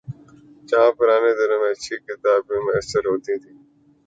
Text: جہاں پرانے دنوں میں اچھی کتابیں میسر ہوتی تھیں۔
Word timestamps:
جہاں 0.69 0.91
پرانے 0.97 1.31
دنوں 1.37 1.59
میں 1.61 1.71
اچھی 1.71 1.95
کتابیں 2.07 2.61
میسر 2.67 3.03
ہوتی 3.05 3.33
تھیں۔ 3.41 3.57